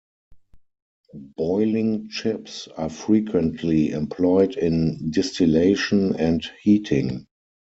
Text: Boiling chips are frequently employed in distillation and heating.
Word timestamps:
Boiling 1.13 2.09
chips 2.09 2.67
are 2.75 2.89
frequently 2.89 3.91
employed 3.91 4.55
in 4.57 5.11
distillation 5.11 6.15
and 6.15 6.43
heating. 6.63 7.27